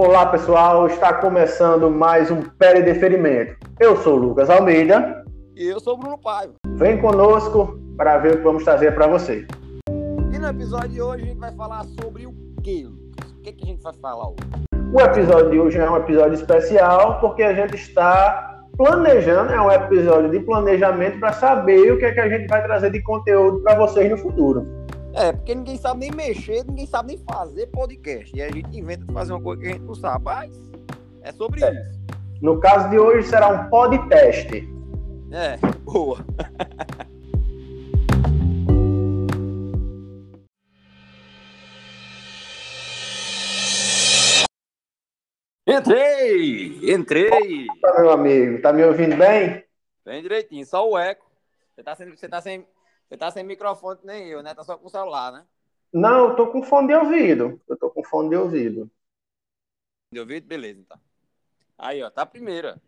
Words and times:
Olá 0.00 0.26
pessoal, 0.26 0.86
está 0.86 1.12
começando 1.12 1.90
mais 1.90 2.30
um 2.30 2.40
Perideferimento. 2.40 3.56
Eu 3.80 3.96
sou 3.96 4.14
o 4.14 4.16
Lucas 4.16 4.48
Almeida. 4.48 5.24
E 5.56 5.66
eu 5.66 5.80
sou 5.80 5.94
o 5.94 5.96
Bruno 5.96 6.16
Paiva. 6.16 6.52
Vem 6.76 7.00
conosco 7.00 7.76
para 7.96 8.16
ver 8.18 8.34
o 8.34 8.36
que 8.36 8.44
vamos 8.44 8.62
trazer 8.62 8.94
para 8.94 9.08
você. 9.08 9.44
E 10.32 10.38
no 10.38 10.46
episódio 10.46 10.90
de 10.90 11.02
hoje 11.02 11.24
a 11.24 11.26
gente 11.26 11.38
vai 11.40 11.52
falar 11.52 11.84
sobre 12.00 12.26
o 12.26 12.32
que, 12.62 12.84
Lucas? 12.84 13.32
O 13.32 13.42
que, 13.42 13.52
que 13.52 13.64
a 13.64 13.66
gente 13.66 13.82
vai 13.82 13.92
falar 13.94 14.28
hoje? 14.28 14.36
O 14.94 15.00
episódio 15.00 15.50
de 15.50 15.58
hoje 15.58 15.78
é 15.78 15.90
um 15.90 15.96
episódio 15.96 16.34
especial 16.34 17.18
porque 17.18 17.42
a 17.42 17.52
gente 17.52 17.74
está 17.74 18.66
planejando, 18.76 19.52
é 19.52 19.60
um 19.60 19.72
episódio 19.72 20.30
de 20.30 20.38
planejamento 20.38 21.18
para 21.18 21.32
saber 21.32 21.92
o 21.92 21.98
que 21.98 22.04
é 22.04 22.12
que 22.12 22.20
a 22.20 22.28
gente 22.28 22.46
vai 22.46 22.62
trazer 22.62 22.92
de 22.92 23.02
conteúdo 23.02 23.64
para 23.64 23.74
vocês 23.74 24.08
no 24.08 24.16
futuro. 24.16 24.77
É, 25.18 25.32
porque 25.32 25.52
ninguém 25.52 25.76
sabe 25.76 25.98
nem 25.98 26.12
mexer, 26.12 26.64
ninguém 26.64 26.86
sabe 26.86 27.08
nem 27.08 27.24
fazer 27.24 27.66
podcast. 27.66 28.36
E 28.36 28.40
a 28.40 28.48
gente 28.52 28.78
inventa 28.78 29.04
de 29.04 29.12
fazer 29.12 29.32
uma 29.32 29.42
coisa 29.42 29.60
que 29.60 29.68
a 29.68 29.72
gente 29.72 29.82
não 29.82 29.94
sabe. 29.96 30.24
Mas 30.24 30.56
é 31.22 31.32
sobre 31.32 31.64
é. 31.64 31.72
isso. 31.72 31.98
No 32.40 32.60
caso 32.60 32.88
de 32.88 33.00
hoje 33.00 33.26
será 33.26 33.48
um 33.48 33.68
podcast. 33.68 34.48
É, 35.32 35.56
boa. 35.82 36.24
Entrei! 45.66 46.94
Entrei! 46.94 47.66
Opa, 47.68 48.00
meu 48.00 48.10
amigo, 48.12 48.62
tá 48.62 48.72
me 48.72 48.84
ouvindo 48.84 49.16
bem? 49.16 49.64
Bem 50.04 50.22
direitinho, 50.22 50.64
só 50.64 50.88
o 50.88 50.96
eco. 50.96 51.26
Você 51.74 51.82
tá, 51.82 51.96
sem, 51.96 52.08
você 52.08 52.28
tá, 52.28 52.40
sem, 52.40 52.64
você 53.08 53.16
tá 53.16 53.30
sem 53.30 53.42
microfone 53.42 53.98
nem 54.04 54.28
eu, 54.28 54.42
né? 54.42 54.54
Tá 54.54 54.62
só 54.62 54.76
com 54.76 54.86
o 54.86 54.90
celular, 54.90 55.32
né? 55.32 55.44
Não, 55.92 56.28
eu 56.28 56.36
tô 56.36 56.48
com 56.48 56.62
fone 56.62 56.88
de 56.88 56.94
ouvido. 56.94 57.58
Eu 57.66 57.76
tô 57.76 57.90
com 57.90 58.04
fone 58.04 58.28
de 58.28 58.36
ouvido. 58.36 58.90
De 60.12 60.20
ouvido? 60.20 60.46
Beleza, 60.46 60.80
então. 60.80 60.98
Aí, 61.78 62.02
ó, 62.02 62.10
tá 62.10 62.22
a 62.22 62.26
primeira. 62.26 62.78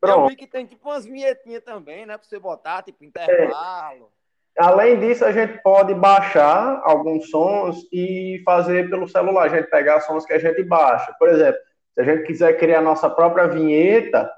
Pronto. 0.00 0.20
Eu 0.20 0.28
vi 0.28 0.36
que 0.36 0.46
tem 0.46 0.64
tipo 0.64 0.88
umas 0.88 1.04
vinhetinhas 1.04 1.64
também, 1.64 2.06
né? 2.06 2.16
Pra 2.16 2.26
você 2.26 2.38
botar, 2.38 2.82
tipo, 2.82 3.04
intervalo. 3.04 4.12
É. 4.56 4.62
Além 4.62 5.00
disso, 5.00 5.24
a 5.24 5.32
gente 5.32 5.60
pode 5.62 5.94
baixar 5.94 6.80
alguns 6.84 7.30
sons 7.30 7.86
e 7.92 8.40
fazer 8.44 8.88
pelo 8.88 9.08
celular. 9.08 9.46
A 9.46 9.56
gente 9.56 9.70
pegar 9.70 10.00
sons 10.00 10.24
que 10.24 10.32
a 10.32 10.38
gente 10.38 10.62
baixa. 10.62 11.12
Por 11.18 11.28
exemplo, 11.28 11.60
se 11.94 12.00
a 12.00 12.04
gente 12.04 12.26
quiser 12.26 12.58
criar 12.58 12.80
nossa 12.80 13.10
própria 13.10 13.48
vinheta, 13.48 14.30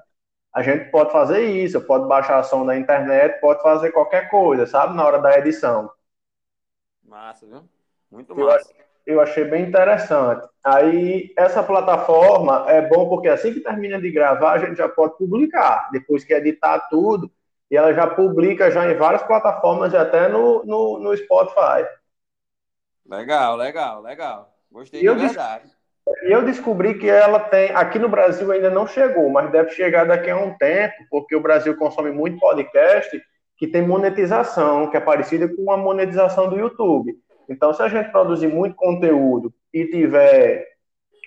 a 0.53 0.61
gente 0.61 0.89
pode 0.91 1.11
fazer 1.11 1.43
isso, 1.45 1.79
pode 1.81 2.07
baixar 2.07 2.39
a 2.39 2.43
som 2.43 2.65
da 2.65 2.77
internet, 2.77 3.39
pode 3.39 3.61
fazer 3.61 3.91
qualquer 3.91 4.29
coisa, 4.29 4.65
sabe? 4.65 4.95
Na 4.95 5.05
hora 5.05 5.19
da 5.19 5.37
edição. 5.37 5.89
Massa, 7.03 7.45
viu? 7.45 7.63
Muito 8.11 8.35
massa. 8.35 8.73
Eu, 9.05 9.15
eu 9.15 9.21
achei 9.21 9.45
bem 9.45 9.63
interessante. 9.67 10.47
Aí, 10.63 11.33
essa 11.37 11.63
plataforma 11.63 12.65
é 12.69 12.81
bom 12.87 13.07
porque 13.07 13.29
assim 13.29 13.53
que 13.53 13.61
termina 13.61 13.99
de 13.99 14.11
gravar, 14.11 14.53
a 14.53 14.57
gente 14.59 14.77
já 14.77 14.89
pode 14.89 15.17
publicar. 15.17 15.89
Depois 15.91 16.23
que 16.25 16.33
editar 16.33 16.87
tudo, 16.89 17.31
e 17.69 17.77
ela 17.77 17.93
já 17.93 18.05
publica 18.05 18.69
já 18.69 18.91
em 18.91 18.95
várias 18.95 19.23
plataformas 19.23 19.93
e 19.93 19.97
até 19.97 20.27
no, 20.27 20.65
no, 20.65 20.99
no 20.99 21.15
Spotify. 21.15 21.87
Legal, 23.05 23.55
legal, 23.55 24.01
legal. 24.01 24.53
Gostei 24.69 24.99
de 24.99 25.13
verdade. 25.13 25.71
E 26.23 26.31
eu 26.31 26.43
descobri 26.43 26.97
que 26.97 27.07
ela 27.07 27.39
tem, 27.39 27.71
aqui 27.71 27.99
no 27.99 28.09
Brasil 28.09 28.51
ainda 28.51 28.69
não 28.69 28.87
chegou, 28.87 29.29
mas 29.29 29.51
deve 29.51 29.69
chegar 29.71 30.05
daqui 30.05 30.29
a 30.29 30.37
um 30.37 30.57
tempo, 30.57 30.95
porque 31.09 31.35
o 31.35 31.41
Brasil 31.41 31.75
consome 31.77 32.11
muito 32.11 32.39
podcast 32.39 33.21
que 33.57 33.67
tem 33.67 33.85
monetização, 33.85 34.89
que 34.89 34.97
é 34.97 34.99
parecida 34.99 35.47
com 35.47 35.71
a 35.71 35.77
monetização 35.77 36.49
do 36.49 36.57
YouTube. 36.57 37.15
Então, 37.47 37.71
se 37.73 37.83
a 37.83 37.87
gente 37.87 38.11
produzir 38.11 38.47
muito 38.47 38.75
conteúdo 38.75 39.53
e 39.71 39.85
tiver 39.85 40.67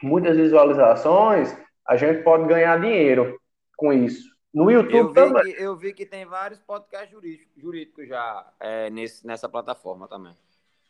muitas 0.03 0.37
visualizações, 0.37 1.57
a 1.87 1.97
gente 1.97 2.23
pode 2.23 2.47
ganhar 2.47 2.81
dinheiro 2.81 3.39
com 3.77 3.93
isso. 3.93 4.35
No 4.53 4.71
YouTube 4.71 5.09
eu 5.09 5.13
também. 5.13 5.55
Que, 5.55 5.63
eu 5.63 5.77
vi 5.77 5.93
que 5.93 6.07
tem 6.07 6.25
vários 6.25 6.61
podcasts 6.61 7.11
jurídicos, 7.11 7.53
jurídicos 7.57 8.09
já 8.09 8.53
é, 8.61 8.89
nesse, 8.91 9.27
nessa 9.27 9.49
plataforma 9.49 10.09
também. 10.09 10.35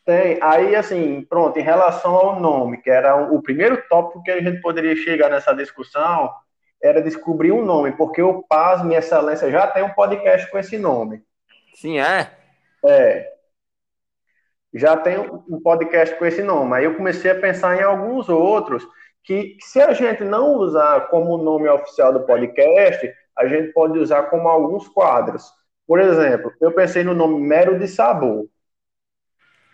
Tem. 0.05 0.37
Aí, 0.41 0.75
assim, 0.75 1.25
pronto, 1.27 1.57
em 1.57 1.63
relação 1.63 2.13
ao 2.13 2.39
nome, 2.39 2.77
que 2.77 2.89
era 2.89 3.15
o 3.15 3.41
primeiro 3.41 3.83
tópico 3.89 4.21
que 4.21 4.31
a 4.31 4.39
gente 4.39 4.61
poderia 4.61 4.95
chegar 4.95 5.29
nessa 5.29 5.53
discussão, 5.53 6.31
era 6.81 7.01
descobrir 7.01 7.51
um 7.51 7.65
nome, 7.65 7.91
porque 7.93 8.21
o 8.21 8.43
Paz, 8.43 8.83
Minha 8.83 8.99
Excelência, 8.99 9.49
já 9.49 9.65
tem 9.65 9.83
um 9.83 9.89
podcast 9.89 10.49
com 10.51 10.59
esse 10.59 10.77
nome. 10.77 11.23
Sim, 11.73 11.99
é? 11.99 12.31
É. 12.85 13.33
Já 14.71 14.95
tem 14.95 15.17
um 15.17 15.59
podcast 15.61 16.15
com 16.15 16.25
esse 16.25 16.43
nome. 16.43 16.75
Aí 16.75 16.85
eu 16.85 16.95
comecei 16.95 17.31
a 17.31 17.39
pensar 17.39 17.75
em 17.75 17.81
alguns 17.81 18.29
outros 18.29 18.85
que, 19.23 19.57
se 19.59 19.81
a 19.81 19.93
gente 19.93 20.23
não 20.23 20.55
usar 20.55 21.07
como 21.07 21.37
nome 21.37 21.67
oficial 21.67 22.13
do 22.13 22.25
podcast, 22.25 23.11
a 23.35 23.47
gente 23.47 23.73
pode 23.73 23.97
usar 23.97 24.23
como 24.23 24.47
alguns 24.47 24.87
quadros. 24.87 25.49
Por 25.87 25.99
exemplo, 25.99 26.51
eu 26.61 26.71
pensei 26.71 27.03
no 27.03 27.13
nome 27.13 27.39
Mero 27.39 27.79
de 27.79 27.87
Sabor. 27.87 28.45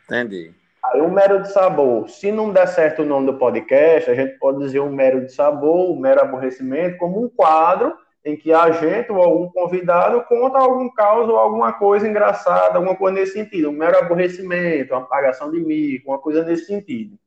Entendi. 0.05 0.53
Aí 0.83 0.99
o 0.99 1.09
mero 1.09 1.41
de 1.41 1.51
sabor, 1.51 2.09
se 2.09 2.31
não 2.31 2.51
der 2.51 2.67
certo 2.67 3.03
o 3.03 3.05
nome 3.05 3.27
do 3.27 3.37
podcast, 3.37 4.09
a 4.09 4.15
gente 4.15 4.37
pode 4.39 4.59
dizer 4.59 4.79
um 4.79 4.91
mero 4.91 5.25
de 5.25 5.31
sabor, 5.31 5.91
um 5.91 5.99
mero 5.99 6.21
aborrecimento, 6.21 6.97
como 6.97 7.23
um 7.23 7.29
quadro 7.29 7.95
em 8.25 8.35
que 8.35 8.51
a 8.53 8.71
gente 8.71 9.11
ou 9.11 9.21
algum 9.21 9.49
convidado 9.49 10.23
conta 10.25 10.57
algum 10.57 10.89
caos 10.89 11.29
ou 11.29 11.37
alguma 11.37 11.73
coisa 11.73 12.07
engraçada, 12.07 12.75
alguma 12.75 12.95
coisa 12.95 13.19
nesse 13.19 13.33
sentido, 13.33 13.69
um 13.69 13.73
mero 13.73 13.97
aborrecimento, 13.97 14.93
uma 14.93 15.01
apagação 15.01 15.51
de 15.51 15.59
mico, 15.59 16.11
uma 16.11 16.19
coisa 16.19 16.43
nesse 16.43 16.65
sentido. 16.65 17.17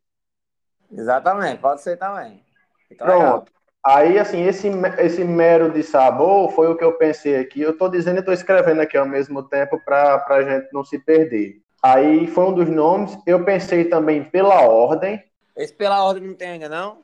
Exatamente, 0.91 1.61
pode 1.61 1.81
ser 1.81 1.97
também. 1.97 2.43
Então, 2.91 3.07
Pronto. 3.07 3.23
Legal. 3.23 3.45
Aí, 3.85 4.19
assim, 4.19 4.43
esse, 4.47 4.71
esse 4.99 5.23
mero 5.25 5.71
de 5.71 5.83
sabor 5.83 6.51
foi 6.53 6.69
o 6.69 6.77
que 6.77 6.83
eu 6.83 6.95
pensei 6.95 7.39
aqui. 7.39 7.61
Eu 7.61 7.73
estou 7.73 7.89
dizendo 7.89 8.17
e 8.17 8.21
estou 8.21 8.33
escrevendo 8.33 8.81
aqui 8.81 8.97
ao 8.97 9.07
mesmo 9.07 9.43
tempo 9.43 9.79
para 9.85 10.25
a 10.27 10.43
gente 10.43 10.73
não 10.73 10.83
se 10.83 10.99
perder. 10.99 11.61
Aí 11.85 12.27
foi 12.27 12.45
um 12.45 12.55
dos 12.55 12.69
nomes. 12.71 13.15
Eu 13.27 13.45
pensei 13.45 13.85
também 13.85 14.25
pela 14.25 14.63
ordem. 14.63 15.23
Esse 15.55 15.75
pela 15.75 16.03
ordem 16.03 16.29
não 16.29 16.35
tem 16.35 16.53
ainda, 16.53 16.67
não? 16.67 17.03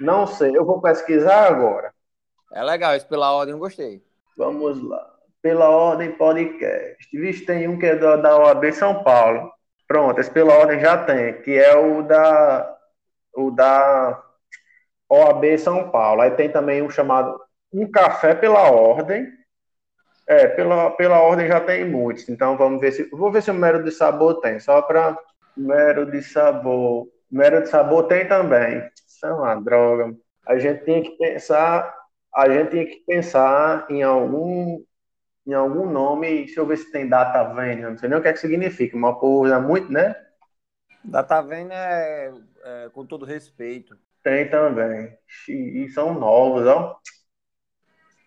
Não 0.00 0.26
sei, 0.26 0.56
eu 0.56 0.64
vou 0.64 0.80
pesquisar 0.80 1.46
agora. 1.46 1.92
É 2.50 2.62
legal, 2.62 2.94
esse 2.94 3.04
pela 3.04 3.32
ordem 3.32 3.52
eu 3.52 3.58
gostei. 3.58 4.02
Vamos 4.34 4.82
lá. 4.82 5.10
Pela 5.42 5.68
ordem 5.68 6.12
podcast. 6.12 7.06
Vixe, 7.12 7.44
tem 7.44 7.68
um 7.68 7.78
que 7.78 7.84
é 7.84 7.96
da, 7.96 8.16
da 8.16 8.38
OAB 8.38 8.72
São 8.72 9.04
Paulo. 9.04 9.52
Pronto, 9.86 10.18
esse 10.18 10.30
pela 10.30 10.54
ordem 10.54 10.80
já 10.80 11.04
tem, 11.04 11.42
que 11.42 11.52
é 11.52 11.76
o 11.76 12.02
da 12.02 12.78
o 13.36 13.50
da 13.50 14.22
OAB 15.10 15.58
São 15.58 15.90
Paulo. 15.90 16.22
Aí 16.22 16.30
tem 16.30 16.50
também 16.50 16.80
um 16.80 16.88
chamado 16.88 17.38
Um 17.70 17.90
Café 17.90 18.34
pela 18.34 18.70
Ordem, 18.70 19.26
é, 20.26 20.46
pela, 20.48 20.90
pela 20.92 21.20
ordem 21.20 21.46
já 21.48 21.60
tem 21.60 21.88
muitos. 21.88 22.28
Então 22.28 22.56
vamos 22.56 22.80
ver 22.80 22.92
se. 22.92 23.04
Vou 23.10 23.30
ver 23.30 23.42
se 23.42 23.50
o 23.50 23.54
mero 23.54 23.82
de 23.82 23.90
sabor 23.90 24.40
tem. 24.40 24.58
Só 24.58 24.82
para. 24.82 25.16
Mero 25.56 26.10
de 26.10 26.22
sabor. 26.22 27.08
Mero 27.30 27.62
de 27.62 27.68
sabor 27.68 28.08
tem 28.08 28.26
também. 28.26 28.82
Isso 29.06 29.26
é 29.26 29.32
uma 29.32 29.54
droga. 29.56 30.14
A 30.46 30.58
gente 30.58 30.84
tinha 30.84 31.02
que 31.02 31.10
pensar. 31.10 31.94
A 32.34 32.48
gente 32.48 32.70
tinha 32.70 32.86
que 32.86 33.04
pensar 33.06 33.86
em 33.90 34.02
algum. 34.02 34.82
Em 35.46 35.52
algum 35.52 35.86
nome. 35.86 36.44
Deixa 36.44 36.60
eu 36.60 36.66
ver 36.66 36.78
se 36.78 36.90
tem 36.90 37.08
data 37.08 37.44
vênia. 37.54 37.90
Não 37.90 37.98
sei 37.98 38.08
nem 38.08 38.18
o 38.18 38.22
que 38.22 38.28
é 38.28 38.32
que 38.32 38.40
significa. 38.40 38.96
Uma 38.96 39.14
coisa 39.14 39.60
muito, 39.60 39.92
né? 39.92 40.16
Data 41.04 41.42
vênia 41.42 41.76
é, 41.76 42.32
é 42.64 42.88
com 42.90 43.04
todo 43.04 43.26
respeito. 43.26 43.96
Tem 44.22 44.48
também. 44.48 45.14
E 45.48 45.86
são 45.90 46.14
novos, 46.14 46.66
ó. 46.66 46.98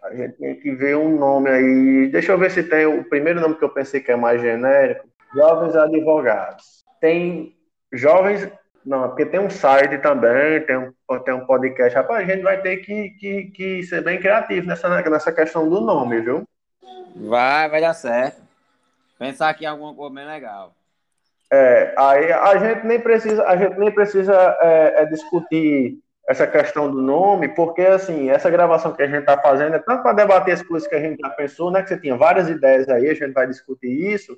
A 0.07 0.15
gente 0.15 0.37
tem 0.37 0.55
que 0.55 0.71
ver 0.71 0.95
um 0.95 1.17
nome 1.17 1.49
aí. 1.49 2.07
Deixa 2.07 2.31
eu 2.31 2.37
ver 2.37 2.49
se 2.51 2.63
tem 2.63 2.85
o 2.85 3.03
primeiro 3.03 3.41
nome 3.41 3.55
que 3.55 3.63
eu 3.63 3.69
pensei 3.69 3.99
que 3.99 4.11
é 4.11 4.15
mais 4.15 4.41
genérico. 4.41 5.07
Jovens 5.33 5.75
Advogados. 5.75 6.85
Tem 7.01 7.55
jovens. 7.91 8.49
Não, 8.85 9.09
porque 9.09 9.25
tem 9.25 9.39
um 9.39 9.49
site 9.49 9.97
também, 9.97 10.61
tem 10.65 10.77
um, 10.77 11.19
tem 11.19 11.33
um 11.33 11.45
podcast. 11.45 11.93
Rapaz, 11.93 12.23
a 12.23 12.33
gente 12.33 12.41
vai 12.41 12.61
ter 12.61 12.77
que, 12.77 13.09
que, 13.11 13.43
que 13.51 13.83
ser 13.83 14.01
bem 14.01 14.17
criativo 14.17 14.65
nessa, 14.65 14.87
nessa 14.87 15.31
questão 15.31 15.69
do 15.69 15.81
nome, 15.81 16.21
viu? 16.21 16.47
Vai, 17.15 17.69
vai 17.69 17.81
dar 17.81 17.93
certo. 17.93 18.41
Pensar 19.19 19.49
aqui 19.49 19.65
em 19.65 19.67
alguma 19.67 19.93
coisa 19.93 20.15
bem 20.15 20.25
legal. 20.25 20.73
É, 21.51 21.93
aí 21.97 22.31
a 22.31 22.57
gente 22.57 22.85
nem 22.85 22.99
precisa, 22.99 23.43
a 23.45 23.57
gente 23.57 23.77
nem 23.77 23.91
precisa 23.91 24.57
é, 24.61 25.01
é 25.01 25.05
discutir 25.05 25.99
essa 26.27 26.45
questão 26.45 26.91
do 26.91 27.01
nome, 27.01 27.47
porque 27.47 27.81
assim, 27.81 28.29
essa 28.29 28.49
gravação 28.49 28.91
que 28.91 29.01
a 29.01 29.07
gente 29.07 29.19
está 29.19 29.37
fazendo 29.37 29.77
é 29.77 29.79
tanto 29.79 30.03
para 30.03 30.11
debater 30.11 30.53
as 30.53 30.61
coisas 30.61 30.87
que 30.87 30.93
a 30.93 30.99
gente 30.99 31.19
já 31.21 31.29
pensou, 31.29 31.71
né? 31.71 31.81
Que 31.81 31.89
você 31.89 31.99
tinha 31.99 32.17
várias 32.17 32.49
ideias 32.49 32.89
aí, 32.89 33.09
a 33.09 33.13
gente 33.13 33.31
vai 33.31 33.47
discutir 33.47 33.87
isso, 33.87 34.37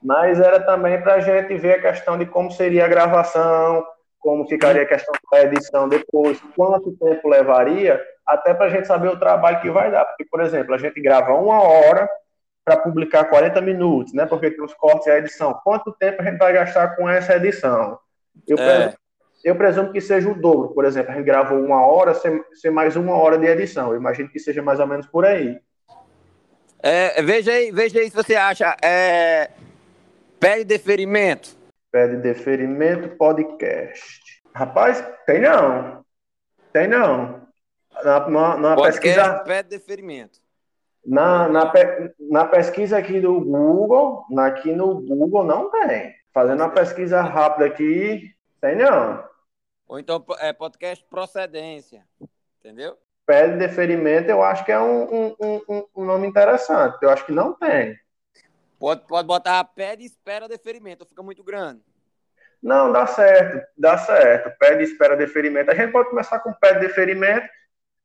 mas 0.00 0.38
era 0.38 0.60
também 0.60 1.02
para 1.02 1.14
a 1.14 1.20
gente 1.20 1.56
ver 1.56 1.74
a 1.74 1.82
questão 1.82 2.16
de 2.16 2.24
como 2.24 2.52
seria 2.52 2.84
a 2.84 2.88
gravação, 2.88 3.84
como 4.20 4.46
ficaria 4.46 4.82
a 4.82 4.86
questão 4.86 5.12
da 5.32 5.42
edição 5.42 5.88
depois, 5.88 6.40
quanto 6.54 6.96
tempo 6.96 7.28
levaria, 7.28 8.00
até 8.24 8.54
para 8.54 8.66
a 8.66 8.70
gente 8.70 8.86
saber 8.86 9.08
o 9.08 9.18
trabalho 9.18 9.60
que 9.60 9.70
vai 9.70 9.90
dar. 9.90 10.04
Porque, 10.04 10.24
por 10.24 10.40
exemplo, 10.40 10.72
a 10.72 10.78
gente 10.78 11.00
grava 11.00 11.32
uma 11.34 11.60
hora 11.60 12.08
para 12.64 12.76
publicar 12.76 13.24
40 13.24 13.60
minutos, 13.60 14.12
né? 14.12 14.24
Porque 14.24 14.52
tem 14.52 14.64
os 14.64 14.74
cortes 14.74 15.08
e 15.08 15.10
a 15.10 15.18
edição. 15.18 15.58
Quanto 15.64 15.90
tempo 15.92 16.22
a 16.22 16.24
gente 16.24 16.38
vai 16.38 16.52
gastar 16.52 16.94
com 16.94 17.08
essa 17.08 17.34
edição? 17.34 17.98
Eu, 18.46 18.56
é 18.58 18.94
eu 19.48 19.56
presumo 19.56 19.90
que 19.90 20.00
seja 20.00 20.28
o 20.28 20.34
dobro. 20.34 20.74
Por 20.74 20.84
exemplo, 20.84 21.10
a 21.10 21.14
gente 21.14 21.24
gravou 21.24 21.58
uma 21.58 21.84
hora, 21.86 22.12
ser, 22.12 22.44
ser 22.52 22.70
mais 22.70 22.96
uma 22.96 23.16
hora 23.16 23.38
de 23.38 23.46
edição. 23.46 23.90
Eu 23.90 23.96
imagino 23.96 24.28
que 24.28 24.38
seja 24.38 24.62
mais 24.62 24.78
ou 24.78 24.86
menos 24.86 25.06
por 25.06 25.24
aí. 25.24 25.58
É, 26.80 27.22
veja 27.22 27.52
aí, 27.52 27.72
veja 27.72 27.98
aí 27.98 28.10
se 28.10 28.14
você 28.14 28.36
acha. 28.36 28.76
É, 28.84 29.50
pede 30.38 30.64
deferimento. 30.64 31.56
Pede 31.90 32.16
deferimento 32.16 33.16
podcast. 33.16 34.20
Rapaz, 34.54 35.02
tem 35.24 35.40
não. 35.40 36.04
Tem 36.70 36.86
não. 36.86 37.40
Na, 38.04 38.28
na, 38.28 38.56
na 38.58 38.76
pesquisa. 38.76 39.38
Pede 39.46 39.70
deferimento. 39.70 40.38
Na, 41.06 41.48
na, 41.48 41.72
na 42.30 42.44
pesquisa 42.44 42.98
aqui 42.98 43.18
do 43.18 43.40
Google, 43.40 44.26
aqui 44.40 44.72
no 44.72 45.00
Google 45.00 45.44
não 45.44 45.70
tem. 45.70 46.14
Fazendo 46.34 46.60
uma 46.60 46.70
pesquisa 46.70 47.22
rápida 47.22 47.64
aqui, 47.64 48.30
tem 48.60 48.76
não. 48.76 49.27
Ou 49.88 49.98
então 49.98 50.24
é 50.38 50.52
podcast 50.52 51.04
procedência. 51.08 52.04
Entendeu? 52.60 52.96
Pede 53.26 53.58
deferimento, 53.58 54.30
eu 54.30 54.42
acho 54.42 54.64
que 54.64 54.72
é 54.72 54.78
um, 54.78 55.02
um, 55.14 55.36
um, 55.68 55.84
um 55.96 56.04
nome 56.04 56.26
interessante. 56.26 56.98
Eu 57.02 57.10
acho 57.10 57.24
que 57.26 57.32
não 57.32 57.54
tem. 57.54 57.98
Pode, 58.78 59.06
pode 59.06 59.26
botar 59.26 59.64
pede 59.64 60.04
espera 60.04 60.46
deferimento, 60.46 61.04
fica 61.04 61.22
muito 61.22 61.42
grande. 61.42 61.82
Não, 62.62 62.92
dá 62.92 63.06
certo, 63.06 63.66
dá 63.76 63.96
certo. 63.98 64.56
Pede 64.58 64.84
espera 64.84 65.16
deferimento. 65.16 65.70
A 65.70 65.74
gente 65.74 65.92
pode 65.92 66.10
começar 66.10 66.38
com 66.40 66.52
pede 66.52 66.80
deferimento 66.80 67.48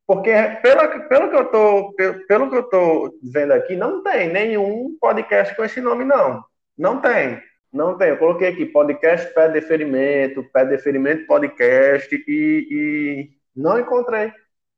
porque 0.06 0.32
pelo, 0.62 1.08
pelo, 1.08 1.30
que 1.30 1.36
eu 1.36 1.46
tô, 1.52 1.94
pelo, 1.94 2.28
pelo 2.28 2.50
que 2.50 2.58
eu 2.58 2.64
tô 2.64 3.20
vendo 3.24 3.52
aqui, 3.54 3.76
não 3.76 4.04
tem 4.04 4.32
nenhum 4.32 4.98
podcast 5.00 5.56
com 5.56 5.64
esse 5.64 5.80
nome, 5.80 6.04
não. 6.04 6.44
Não 6.78 7.00
tem. 7.00 7.42
Não 7.74 7.98
tem. 7.98 8.10
Eu 8.10 8.18
coloquei 8.18 8.50
aqui 8.50 8.66
podcast 8.66 9.34
pé 9.34 9.50
deferimento, 9.50 10.44
pé 10.52 10.66
deferimento 10.66 11.26
podcast 11.26 12.16
e, 12.16 12.68
e 12.70 13.32
não 13.56 13.80
encontrei. 13.80 14.32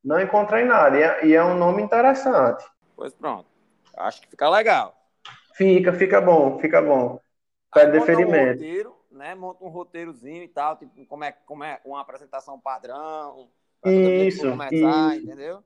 Não 0.04 0.22
encontrei 0.22 0.64
nada. 0.64 0.98
E 0.98 1.04
é, 1.04 1.26
e 1.26 1.36
é 1.36 1.44
um 1.44 1.58
nome 1.58 1.82
interessante. 1.82 2.64
Pois 2.96 3.14
pronto. 3.14 3.46
Acho 3.98 4.22
que 4.22 4.30
fica 4.30 4.50
legal. 4.50 4.96
Fica, 5.56 5.92
fica 5.94 6.22
bom, 6.22 6.58
fica 6.60 6.82
bom. 6.82 7.20
Pé 7.74 7.88
deferimento. 7.88 8.62
Um 8.62 8.66
roteiro, 8.66 8.96
né? 9.12 9.36
Monta 9.36 9.66
um 9.66 9.70
roteirozinho 9.70 10.44
e 10.44 10.48
tal, 10.48 10.78
tipo, 10.78 11.06
como 11.06 11.24
é, 11.24 11.34
como 11.46 11.64
é 11.64 11.80
uma 11.86 12.00
apresentação 12.02 12.60
padrão 12.60 13.50
isso. 13.92 14.50
Começar, 14.50 15.16
entendeu? 15.16 15.64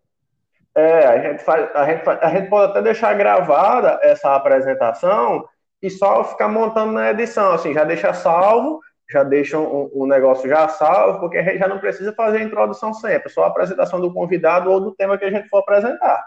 É, 0.75 1.05
a 1.05 1.21
gente, 1.21 1.43
faz, 1.43 1.75
a, 1.75 1.85
gente 1.85 2.03
faz, 2.03 2.19
a 2.21 2.29
gente 2.29 2.49
pode 2.49 2.71
até 2.71 2.81
deixar 2.81 3.13
gravada 3.15 3.99
essa 4.03 4.35
apresentação 4.35 5.47
e 5.81 5.89
só 5.89 6.23
ficar 6.23 6.47
montando 6.47 6.91
na 6.91 7.11
edição, 7.11 7.51
assim, 7.51 7.73
já 7.73 7.83
deixa 7.83 8.13
salvo, 8.13 8.79
já 9.09 9.23
deixa 9.23 9.57
o 9.57 9.91
um, 9.95 10.03
um 10.03 10.07
negócio 10.07 10.49
já 10.49 10.67
salvo, 10.67 11.19
porque 11.19 11.37
a 11.37 11.43
gente 11.43 11.59
já 11.59 11.67
não 11.67 11.79
precisa 11.79 12.13
fazer 12.13 12.39
a 12.39 12.43
introdução 12.43 12.93
sempre, 12.93 13.29
só 13.29 13.43
a 13.43 13.47
apresentação 13.47 13.99
do 13.99 14.13
convidado 14.13 14.69
ou 14.69 14.79
do 14.79 14.93
tema 14.93 15.17
que 15.17 15.25
a 15.25 15.31
gente 15.31 15.49
for 15.49 15.59
apresentar. 15.59 16.25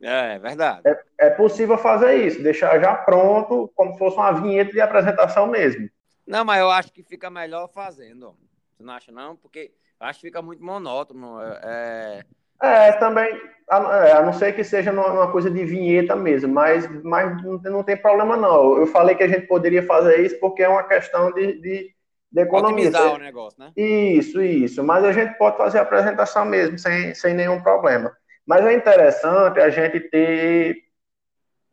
É, 0.00 0.34
é 0.34 0.38
verdade. 0.38 0.82
É, 0.86 1.26
é 1.26 1.30
possível 1.30 1.78
fazer 1.78 2.14
isso, 2.26 2.42
deixar 2.42 2.80
já 2.80 2.94
pronto, 2.94 3.70
como 3.74 3.92
se 3.92 3.98
fosse 3.98 4.16
uma 4.16 4.32
vinheta 4.32 4.72
de 4.72 4.80
apresentação 4.80 5.46
mesmo. 5.46 5.88
Não, 6.26 6.44
mas 6.44 6.60
eu 6.60 6.70
acho 6.70 6.92
que 6.92 7.02
fica 7.02 7.28
melhor 7.30 7.68
fazendo. 7.68 8.36
Você 8.72 8.82
não 8.82 8.94
acha, 8.94 9.12
não? 9.12 9.36
Porque 9.36 9.72
Acho 10.04 10.20
que 10.20 10.26
fica 10.26 10.42
muito 10.42 10.62
monótono. 10.62 11.40
É, 11.40 11.60
é, 11.64 12.24
é 12.62 12.92
também, 12.92 13.28
a, 13.68 14.06
é, 14.06 14.12
a, 14.12 14.22
não 14.22 14.32
ser 14.32 14.54
que 14.54 14.62
seja 14.62 14.92
uma 14.92 15.30
coisa 15.30 15.50
de 15.50 15.64
vinheta 15.64 16.14
mesmo, 16.14 16.52
mas, 16.52 16.86
mas 17.02 17.42
não, 17.42 17.58
não, 17.58 17.82
tem 17.82 17.96
problema 17.96 18.36
não. 18.36 18.76
Eu 18.78 18.86
falei 18.86 19.14
que 19.14 19.22
a 19.22 19.28
gente 19.28 19.46
poderia 19.46 19.82
fazer 19.82 20.24
isso 20.24 20.38
porque 20.38 20.62
é 20.62 20.68
uma 20.68 20.84
questão 20.84 21.32
de, 21.32 21.60
de, 21.60 21.94
de 22.32 22.40
economia. 22.40 22.88
Otimizar 22.88 23.14
o 23.14 23.18
negócio, 23.18 23.58
né? 23.60 23.72
Isso, 23.76 24.42
isso. 24.42 24.82
Mas 24.82 25.04
a 25.04 25.12
gente 25.12 25.36
pode 25.38 25.56
fazer 25.56 25.78
a 25.78 25.82
apresentação 25.82 26.44
mesmo, 26.44 26.78
sem, 26.78 27.14
sem 27.14 27.34
nenhum 27.34 27.62
problema. 27.62 28.14
Mas 28.46 28.64
é 28.66 28.74
interessante 28.74 29.60
a 29.60 29.70
gente 29.70 30.00
ter 30.00 30.84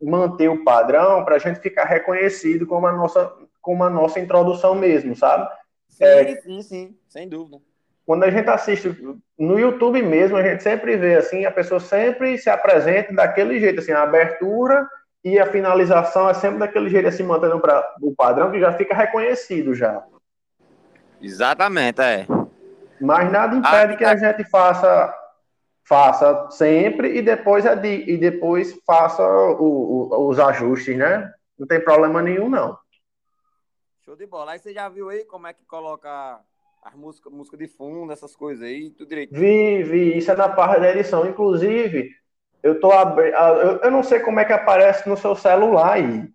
manter 0.00 0.48
o 0.48 0.64
padrão 0.64 1.24
para 1.24 1.36
a 1.36 1.38
gente 1.38 1.60
ficar 1.60 1.84
reconhecido 1.84 2.66
como 2.66 2.86
a 2.86 2.92
nossa 2.92 3.32
como 3.60 3.84
a 3.84 3.90
nossa 3.90 4.18
introdução 4.18 4.74
mesmo, 4.74 5.14
sabe? 5.14 5.48
Sim, 5.88 6.04
é, 6.04 6.40
sim, 6.40 6.62
sim, 6.62 6.98
sem 7.06 7.28
dúvida 7.28 7.60
quando 8.04 8.24
a 8.24 8.30
gente 8.30 8.48
assiste 8.48 8.96
no 9.38 9.58
YouTube 9.58 10.02
mesmo, 10.02 10.36
a 10.36 10.42
gente 10.42 10.62
sempre 10.62 10.96
vê 10.96 11.16
assim, 11.16 11.44
a 11.44 11.50
pessoa 11.50 11.80
sempre 11.80 12.36
se 12.36 12.50
apresenta 12.50 13.12
daquele 13.12 13.60
jeito, 13.60 13.80
assim, 13.80 13.92
a 13.92 14.02
abertura 14.02 14.88
e 15.24 15.38
a 15.38 15.46
finalização 15.46 16.28
é 16.28 16.34
sempre 16.34 16.58
daquele 16.58 16.88
jeito, 16.88 17.08
assim, 17.08 17.22
mantendo 17.22 17.60
para 17.60 17.94
o 18.00 18.14
padrão 18.14 18.50
que 18.50 18.58
já 18.58 18.72
fica 18.72 18.94
reconhecido 18.94 19.74
já. 19.74 20.02
Exatamente, 21.20 22.00
é. 22.02 22.26
Mas 23.00 23.30
nada 23.30 23.54
impede 23.54 23.94
ah, 23.94 23.96
que 23.96 24.04
a 24.04 24.16
gente 24.16 24.44
faça 24.48 25.18
faça 25.84 26.48
sempre 26.50 27.16
e 27.18 27.22
depois 27.22 27.64
e 27.64 28.16
depois 28.16 28.78
faça 28.86 29.22
o, 29.22 30.08
o, 30.10 30.28
os 30.28 30.38
ajustes, 30.38 30.96
né? 30.96 31.32
Não 31.58 31.66
tem 31.66 31.80
problema 31.80 32.22
nenhum 32.22 32.48
não. 32.48 32.78
Show 34.04 34.16
de 34.16 34.26
bola. 34.26 34.52
Aí 34.52 34.58
você 34.58 34.72
já 34.72 34.88
viu 34.88 35.10
aí 35.10 35.24
como 35.24 35.46
é 35.46 35.52
que 35.52 35.64
coloca 35.64 36.40
as 36.82 36.94
músicas 36.94 37.32
música 37.32 37.56
de 37.56 37.68
fundo, 37.68 38.12
essas 38.12 38.34
coisas 38.34 38.64
aí, 38.64 38.90
tudo 38.90 39.08
direito. 39.08 39.32
Vi, 39.32 39.82
vi, 39.84 40.18
isso 40.18 40.30
é 40.32 40.36
na 40.36 40.48
parte 40.48 40.80
da 40.80 40.90
edição. 40.90 41.26
Inclusive, 41.26 42.10
eu 42.62 42.80
tô 42.80 42.90
abrindo. 42.90 43.34
Eu, 43.34 43.76
eu 43.78 43.90
não 43.90 44.02
sei 44.02 44.18
como 44.18 44.40
é 44.40 44.44
que 44.44 44.52
aparece 44.52 45.08
no 45.08 45.16
seu 45.16 45.36
celular 45.36 45.92
aí. 45.92 46.28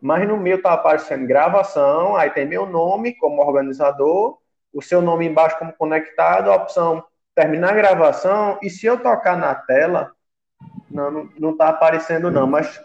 Mas 0.00 0.28
no 0.28 0.36
meu 0.36 0.62
tá 0.62 0.72
aparecendo 0.72 1.26
gravação, 1.26 2.16
aí 2.16 2.30
tem 2.30 2.46
meu 2.46 2.66
nome 2.66 3.14
como 3.16 3.42
organizador, 3.42 4.38
o 4.72 4.80
seu 4.80 5.02
nome 5.02 5.26
embaixo 5.26 5.58
como 5.58 5.72
conectado, 5.74 6.50
a 6.50 6.56
opção 6.56 7.04
terminar 7.34 7.70
a 7.70 7.76
gravação, 7.76 8.58
e 8.62 8.68
se 8.68 8.86
eu 8.86 8.98
tocar 8.98 9.36
na 9.36 9.54
tela, 9.54 10.12
não, 10.90 11.10
não, 11.10 11.28
não 11.38 11.56
tá 11.56 11.68
aparecendo 11.68 12.30
não, 12.30 12.46
mas 12.46 12.82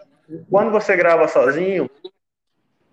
quando 0.50 0.70
você 0.70 0.96
grava 0.96 1.26
sozinho, 1.26 1.90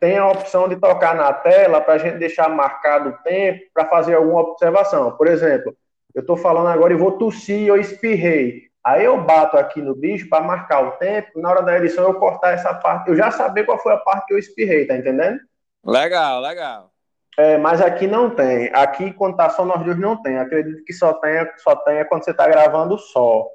tem 0.04 0.18
a 0.18 0.28
opção 0.28 0.68
de 0.68 0.76
tocar 0.76 1.16
na 1.16 1.32
tela 1.32 1.80
para 1.80 1.94
a 1.94 1.98
gente 1.98 2.18
deixar 2.18 2.50
marcado 2.50 3.12
o 3.12 3.18
tempo 3.24 3.62
para 3.74 3.86
fazer 3.86 4.16
alguma 4.16 4.42
observação. 4.42 5.16
Por 5.16 5.28
exemplo, 5.28 5.74
eu 6.14 6.20
estou 6.20 6.36
falando 6.36 6.68
agora 6.68 6.92
e 6.92 6.98
vou 6.98 7.14
tossir 7.14 7.72
ou 7.72 7.78
espirrei. 7.78 8.64
Aí 8.84 9.06
eu 9.06 9.24
bato 9.24 9.56
aqui 9.56 9.82
no 9.82 9.96
bicho 9.96 10.28
para 10.28 10.44
marcar 10.44 10.86
o 10.86 10.92
tempo, 10.98 11.40
na 11.40 11.50
hora 11.50 11.62
da 11.62 11.78
edição 11.78 12.04
eu 12.04 12.16
cortar 12.16 12.52
essa 12.52 12.74
parte, 12.74 13.08
eu 13.08 13.16
já 13.16 13.32
saber 13.32 13.64
qual 13.64 13.78
foi 13.78 13.94
a 13.94 13.98
parte 13.98 14.26
que 14.26 14.34
eu 14.34 14.38
espirrei, 14.38 14.86
tá 14.86 14.98
entendendo? 14.98 15.40
Legal, 15.86 16.42
legal. 16.42 16.92
É, 17.38 17.58
mas 17.58 17.80
aqui 17.80 18.06
não 18.06 18.30
tem. 18.30 18.70
Aqui, 18.74 19.14
quando 19.14 19.38
tá 19.38 19.50
só 19.52 19.64
nós 19.64 19.86
dois, 19.86 19.98
não 19.98 20.22
tem. 20.22 20.38
Acredito 20.38 20.84
que 20.84 20.92
só 20.92 21.14
tenha, 21.14 21.50
só 21.60 21.78
tenha 21.78 22.04
quando 22.04 22.26
você 22.26 22.32
está 22.32 22.46
gravando 22.46 22.98
só. 22.98 23.48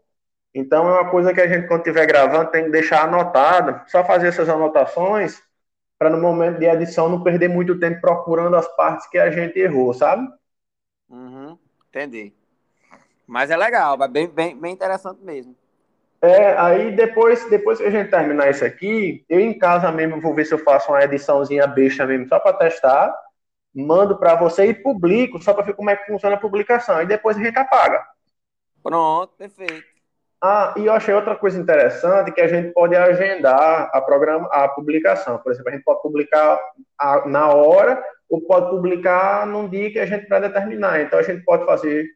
Então 0.54 0.88
é 0.88 0.92
uma 0.92 1.10
coisa 1.10 1.34
que 1.34 1.42
a 1.42 1.46
gente, 1.46 1.68
quando 1.68 1.80
estiver 1.80 2.06
gravando, 2.06 2.50
tem 2.50 2.64
que 2.64 2.70
deixar 2.70 3.04
anotado. 3.04 3.82
Só 3.86 4.02
fazer 4.02 4.28
essas 4.28 4.48
anotações 4.48 5.46
para 5.98 6.10
no 6.10 6.20
momento 6.20 6.58
de 6.58 6.66
edição 6.66 7.08
não 7.08 7.22
perder 7.22 7.48
muito 7.48 7.78
tempo 7.78 8.00
procurando 8.00 8.56
as 8.56 8.68
partes 8.76 9.06
que 9.08 9.18
a 9.18 9.30
gente 9.30 9.58
errou, 9.58 9.92
sabe? 9.92 10.28
Uhum, 11.08 11.58
entendi. 11.88 12.32
Mas 13.26 13.50
é 13.50 13.56
legal, 13.56 14.02
é 14.02 14.08
bem, 14.08 14.28
bem, 14.28 14.58
bem 14.58 14.72
interessante 14.72 15.22
mesmo. 15.22 15.54
É, 16.20 16.58
aí 16.58 16.96
depois, 16.96 17.48
depois 17.48 17.78
que 17.78 17.84
a 17.84 17.90
gente 17.90 18.10
terminar 18.10 18.50
isso 18.50 18.64
aqui, 18.64 19.24
eu 19.28 19.38
em 19.38 19.56
casa 19.56 19.90
mesmo 19.92 20.20
vou 20.20 20.34
ver 20.34 20.44
se 20.44 20.52
eu 20.52 20.58
faço 20.58 20.90
uma 20.90 21.02
ediçãozinha 21.02 21.66
besta 21.66 22.06
mesmo, 22.06 22.26
só 22.26 22.40
para 22.40 22.56
testar, 22.56 23.14
mando 23.74 24.18
para 24.18 24.34
você 24.34 24.66
e 24.66 24.74
publico, 24.74 25.40
só 25.40 25.54
para 25.54 25.64
ver 25.64 25.74
como 25.74 25.90
é 25.90 25.96
que 25.96 26.06
funciona 26.06 26.34
a 26.34 26.40
publicação, 26.40 27.00
e 27.02 27.06
depois 27.06 27.36
a 27.36 27.40
gente 27.42 27.56
apaga. 27.56 28.04
Pronto, 28.82 29.34
perfeito. 29.36 29.97
Ah, 30.40 30.72
e 30.76 30.86
eu 30.86 30.92
achei 30.92 31.12
outra 31.12 31.34
coisa 31.34 31.58
interessante 31.58 32.30
que 32.30 32.40
a 32.40 32.46
gente 32.46 32.72
pode 32.72 32.94
agendar 32.94 33.90
a, 33.92 34.00
programa, 34.00 34.48
a 34.52 34.68
publicação. 34.68 35.38
Por 35.38 35.50
exemplo, 35.50 35.70
a 35.70 35.72
gente 35.72 35.84
pode 35.84 36.00
publicar 36.00 36.60
a, 36.96 37.28
na 37.28 37.48
hora 37.48 38.02
ou 38.30 38.40
pode 38.42 38.70
publicar 38.70 39.46
num 39.46 39.68
dia 39.68 39.90
que 39.90 39.98
a 39.98 40.06
gente 40.06 40.26
predeterminar. 40.26 41.00
Então, 41.00 41.18
a 41.18 41.22
gente 41.22 41.44
pode 41.44 41.64
fazer 41.64 42.06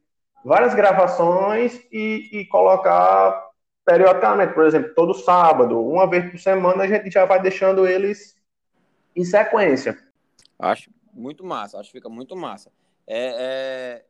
várias 0.44 0.74
gravações 0.74 1.80
e, 1.90 2.28
e 2.32 2.46
colocar 2.46 3.44
periodicamente. 3.84 4.54
Por 4.54 4.66
exemplo, 4.66 4.94
todo 4.94 5.14
sábado, 5.14 5.80
uma 5.80 6.08
vez 6.08 6.30
por 6.30 6.38
semana, 6.38 6.84
a 6.84 6.86
gente 6.86 7.10
já 7.10 7.24
vai 7.24 7.42
deixando 7.42 7.88
eles 7.88 8.36
em 9.16 9.24
sequência. 9.24 9.98
Acho 10.58 10.90
muito 11.12 11.44
massa, 11.44 11.78
acho 11.78 11.90
que 11.90 11.98
fica 11.98 12.08
muito 12.08 12.36
massa. 12.36 12.70
É, 13.06 13.34
é, 13.98 14.04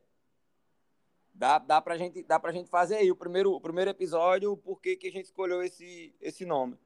Dá, 1.33 1.57
dá, 1.57 1.81
pra 1.81 1.97
gente, 1.97 2.23
dá 2.23 2.39
pra 2.39 2.51
gente 2.51 2.69
fazer 2.69 2.97
aí 2.97 3.11
o 3.11 3.15
primeiro, 3.15 3.51
o 3.51 3.59
primeiro 3.59 3.89
episódio, 3.89 4.55
por 4.57 4.79
que, 4.79 4.97
a 5.03 5.11
gente 5.11 5.25
escolheu 5.25 5.63
esse, 5.63 6.13
esse 6.21 6.45
nome. 6.45 6.77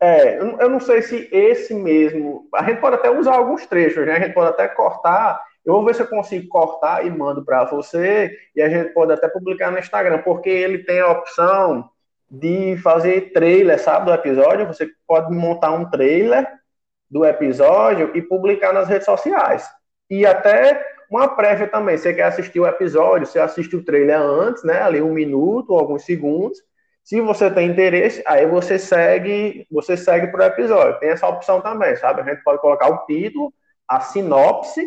É, 0.00 0.38
eu 0.38 0.68
não 0.68 0.78
sei 0.78 1.02
se 1.02 1.28
esse 1.32 1.74
mesmo. 1.74 2.46
A 2.54 2.62
gente 2.62 2.80
pode 2.80 2.96
até 2.96 3.10
usar 3.10 3.34
alguns 3.34 3.66
trechos, 3.66 4.06
né? 4.06 4.16
A 4.16 4.20
gente 4.20 4.34
pode 4.34 4.50
até 4.50 4.68
cortar. 4.68 5.42
Eu 5.64 5.74
vou 5.74 5.84
ver 5.84 5.94
se 5.94 6.02
eu 6.02 6.06
consigo 6.06 6.46
cortar 6.48 7.04
e 7.04 7.10
mando 7.10 7.44
para 7.44 7.64
você. 7.64 8.30
E 8.54 8.62
a 8.62 8.68
gente 8.68 8.92
pode 8.92 9.12
até 9.12 9.28
publicar 9.28 9.72
no 9.72 9.78
Instagram, 9.78 10.22
porque 10.22 10.48
ele 10.48 10.84
tem 10.84 11.00
a 11.00 11.10
opção 11.10 11.90
de 12.30 12.76
fazer 12.76 13.32
trailer, 13.32 13.80
sabe, 13.80 14.06
do 14.06 14.14
episódio. 14.14 14.66
Você 14.66 14.88
pode 15.06 15.34
montar 15.34 15.72
um 15.72 15.90
trailer 15.90 16.46
do 17.10 17.24
episódio 17.24 18.16
e 18.16 18.22
publicar 18.22 18.72
nas 18.72 18.88
redes 18.88 19.06
sociais. 19.06 19.68
E 20.08 20.24
até 20.24 20.80
uma 21.10 21.28
prévia 21.28 21.66
também. 21.66 21.96
Você 21.96 22.12
quer 22.12 22.24
assistir 22.24 22.60
o 22.60 22.66
episódio, 22.66 23.26
você 23.26 23.38
assiste 23.38 23.74
o 23.76 23.84
trailer 23.84 24.20
antes, 24.20 24.62
né? 24.64 24.82
Ali 24.82 25.00
um 25.00 25.12
minuto, 25.12 25.74
alguns 25.74 26.04
segundos. 26.04 26.58
Se 27.02 27.20
você 27.20 27.50
tem 27.50 27.70
interesse, 27.70 28.22
aí 28.26 28.46
você 28.46 28.78
segue, 28.78 29.66
você 29.70 29.96
segue 29.96 30.26
pro 30.26 30.42
episódio. 30.42 31.00
Tem 31.00 31.08
essa 31.08 31.26
opção 31.26 31.60
também, 31.60 31.96
sabe? 31.96 32.20
A 32.20 32.24
gente 32.24 32.42
pode 32.42 32.60
colocar 32.60 32.90
o 32.90 33.06
título, 33.06 33.52
a 33.88 34.00
sinopse 34.00 34.86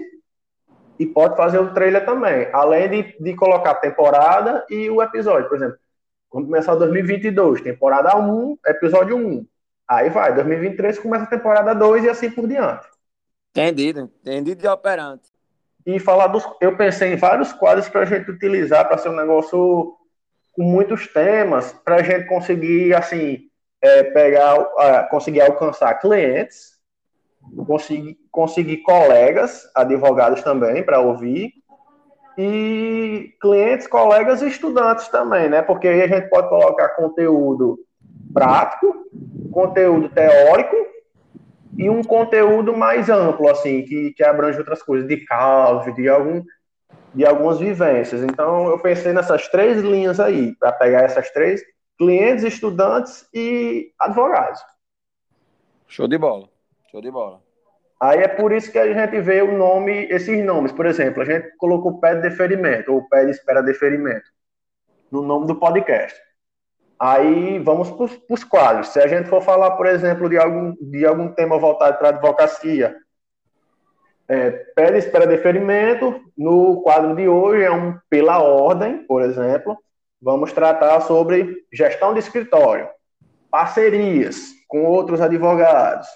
e 1.00 1.06
pode 1.08 1.36
fazer 1.36 1.58
o 1.58 1.74
trailer 1.74 2.06
também, 2.06 2.48
além 2.54 2.88
de, 2.90 3.18
de 3.20 3.36
colocar 3.36 3.72
a 3.72 3.75
temporada 3.75 4.63
e 4.70 4.88
o 4.88 5.01
episódio. 5.01 5.50
Por 5.50 5.58
exemplo, 5.58 5.78
quando 6.30 6.46
começar 6.46 6.75
2022, 6.75 7.62
temporada 7.62 8.16
1, 8.16 8.58
episódio 8.68 9.18
1. 9.18 9.46
Aí 9.88 10.10
vai, 10.12 10.36
2023 10.36 11.00
começa 11.00 11.24
a 11.24 11.28
temporada 11.28 11.74
2 11.74 12.04
e 12.04 12.10
assim 12.10 12.30
por 12.30 12.48
diante. 12.48 12.88
Entendido, 13.50 14.12
entendido 14.22 14.62
de 14.62 14.68
operante. 14.68 15.31
E 15.86 16.00
falar 16.00 16.28
dos. 16.28 16.48
Eu 16.60 16.76
pensei 16.78 17.14
em 17.14 17.18
vários 17.18 17.52
quadros 17.54 17.90
para 17.90 18.02
a 18.02 18.06
gente 18.06 18.30
utilizar 18.30 18.88
para 18.88 18.98
ser 18.98 19.10
um 19.10 19.16
negócio 19.16 19.96
com 20.54 20.64
muitos 20.64 21.08
temas, 21.08 21.74
para 21.86 21.96
a 21.96 22.04
gente 22.04 22.28
conseguir, 22.28 22.94
assim, 22.94 23.40
é, 23.82 24.04
pegar, 24.04 24.58
conseguir 25.10 25.42
alcançar 25.42 25.94
clientes, 25.96 26.74
conseguir, 27.66 28.18
conseguir 28.30 28.78
colegas, 28.78 29.64
advogados 29.74 30.44
também, 30.44 30.84
para 30.84 31.00
ouvir, 31.00 31.54
e 32.38 33.34
clientes, 33.42 33.88
colegas 33.88 34.42
e 34.42 34.48
estudantes 34.48 35.08
também, 35.08 35.50
né? 35.50 35.62
Porque 35.62 35.88
aí 35.88 36.02
a 36.04 36.08
gente 36.08 36.30
pode 36.30 36.50
colocar 36.50 36.90
conteúdo 36.90 37.80
prático, 38.34 38.96
conteúdo 39.52 40.10
teórico 40.10 40.91
e 41.78 41.90
um 41.90 42.04
conteúdo 42.04 42.75
mais 42.75 43.10
amplo, 43.10 43.50
assim, 43.50 43.84
que, 43.84 44.13
que 44.13 44.24
abrange 44.24 44.60
outras 44.60 44.84
coisas, 44.84 45.08
de 45.08 45.18
caos, 45.25 45.94
de, 45.96 46.10
algum, 46.10 46.44
de 47.13 47.25
algumas 47.25 47.60
vivências. 47.60 48.22
Então, 48.24 48.68
eu 48.68 48.80
pensei 48.80 49.13
nessas 49.13 49.48
três 49.48 49.82
linhas 49.82 50.20
aí, 50.20 50.56
para 50.56 50.72
pegar 50.72 51.01
essas 51.01 51.30
três, 51.32 51.62
clientes, 51.98 52.44
estudantes 52.44 53.28
e 53.34 53.92
advogados. 54.00 54.62
Show 55.88 56.08
de 56.08 56.18
bola, 56.18 56.50
show 56.90 57.01
de 57.01 57.12
bola. 57.12 57.42
Aí 58.00 58.20
é 58.20 58.28
por 58.28 58.51
isso 58.51 58.72
que 58.72 58.80
a 58.80 58.92
gente 58.92 59.22
vê 59.22 59.44
o 59.44 59.56
nome, 59.56 60.06
esses 60.06 60.44
nomes. 60.44 60.72
Por 60.72 60.88
exemplo, 60.88 61.22
a 61.22 61.25
gente 61.25 61.56
colocou 61.58 62.00
pé 62.00 62.16
de 62.16 62.22
deferimento, 62.22 62.92
ou 62.92 63.08
pé 63.08 63.25
de 63.25 63.32
espera 63.32 63.62
deferimento, 63.62 64.25
no 65.12 65.22
nome 65.22 65.46
do 65.46 65.56
podcast. 65.56 66.20
Aí 67.01 67.58
vamos 67.58 67.89
para 67.89 68.08
os 68.29 68.43
quadros. 68.43 68.89
Se 68.89 69.00
a 69.00 69.08
gente 69.08 69.27
for 69.27 69.41
falar, 69.41 69.72
por 69.72 69.88
exemplo, 69.88 70.29
de 70.29 70.38
algum, 70.38 70.75
de 70.79 71.03
algum 71.03 71.29
tema 71.29 71.58
voltado 71.58 71.98
para 71.98 72.10
a 72.10 72.12
advocacia, 72.12 72.96
é, 74.27 74.51
pé 74.75 74.91
de 74.91 75.00
espera 75.00 75.25
deferimento, 75.25 76.22
no 76.38 76.84
quadro 76.84 77.15
de 77.15 77.27
hoje 77.27 77.63
é 77.63 77.72
um 77.72 77.98
pela 78.08 78.38
ordem, 78.43 79.03
por 79.08 79.24
exemplo. 79.24 79.75
Vamos 80.22 80.53
tratar 80.53 81.01
sobre 81.01 81.65
gestão 81.74 82.13
de 82.13 82.20
escritório, 82.20 82.88
parcerias 83.50 84.51
com 84.67 84.86
outros 84.86 85.22
advogados, 85.22 86.08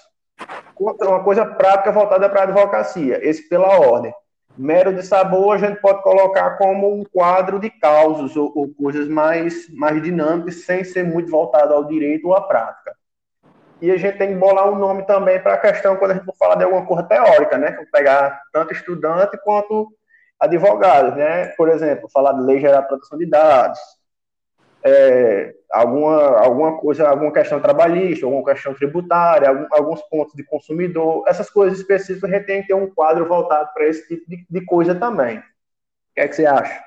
uma 0.78 1.24
coisa 1.24 1.44
prática 1.44 1.90
voltada 1.90 2.30
para 2.30 2.42
a 2.42 2.44
advocacia, 2.44 3.18
esse 3.28 3.48
pela 3.48 3.80
ordem. 3.80 4.14
Mero 4.56 4.94
de 4.94 5.02
sabor 5.02 5.54
a 5.54 5.58
gente 5.58 5.80
pode 5.80 6.02
colocar 6.02 6.56
como 6.56 6.94
um 6.94 7.04
quadro 7.04 7.58
de 7.58 7.68
causos 7.68 8.36
ou, 8.36 8.50
ou 8.54 8.74
coisas 8.74 9.06
mais, 9.08 9.68
mais 9.74 10.02
dinâmicas, 10.02 10.64
sem 10.64 10.82
ser 10.82 11.04
muito 11.04 11.30
voltado 11.30 11.74
ao 11.74 11.84
direito 11.84 12.28
ou 12.28 12.34
à 12.34 12.40
prática. 12.40 12.96
E 13.80 13.90
a 13.90 13.96
gente 13.98 14.16
tem 14.16 14.28
que 14.28 14.34
bolar 14.36 14.70
um 14.70 14.78
nome 14.78 15.02
também 15.04 15.38
para 15.38 15.54
a 15.54 15.58
questão 15.58 15.96
quando 15.96 16.12
a 16.12 16.14
gente 16.14 16.24
for 16.24 16.34
falar 16.36 16.54
de 16.54 16.64
alguma 16.64 16.86
coisa 16.86 17.02
teórica, 17.02 17.58
né? 17.58 17.76
Pegar 17.92 18.40
tanto 18.50 18.72
estudante 18.72 19.38
quanto 19.44 19.92
advogados, 20.40 21.14
né? 21.14 21.48
Por 21.48 21.68
exemplo, 21.68 22.08
falar 22.10 22.32
de 22.32 22.40
lei 22.40 22.58
geral 22.58 22.82
de 22.82 22.88
proteção 22.88 23.18
de 23.18 23.26
dados, 23.26 23.78
é, 24.86 25.54
alguma, 25.70 26.38
alguma 26.38 26.78
coisa, 26.78 27.08
alguma 27.08 27.32
questão 27.32 27.60
trabalhista, 27.60 28.24
alguma 28.24 28.44
questão 28.44 28.72
tributária, 28.72 29.48
algum, 29.48 29.66
alguns 29.70 30.00
pontos 30.02 30.34
de 30.34 30.44
consumidor, 30.44 31.24
essas 31.26 31.50
coisas 31.50 31.78
específicas, 31.78 32.30
a 32.30 32.34
gente 32.36 32.46
tem 32.46 32.62
que 32.62 32.68
ter 32.68 32.74
um 32.74 32.88
quadro 32.88 33.26
voltado 33.26 33.70
para 33.74 33.86
esse 33.86 34.06
tipo 34.06 34.28
de, 34.28 34.46
de, 34.48 34.64
coisa 34.64 34.94
também. 34.94 35.38
O 35.38 35.42
que 36.14 36.20
é 36.20 36.28
que 36.28 36.36
você 36.36 36.46
acha? 36.46 36.84